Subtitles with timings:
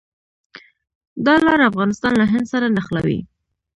[1.25, 3.19] دا لار افغانستان له هند سره نښلوي.